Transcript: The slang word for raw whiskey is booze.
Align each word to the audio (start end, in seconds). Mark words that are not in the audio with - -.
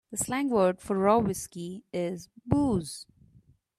The 0.09 0.17
slang 0.17 0.49
word 0.49 0.79
for 0.81 0.97
raw 0.97 1.19
whiskey 1.19 1.83
is 1.93 2.27
booze. 2.47 3.05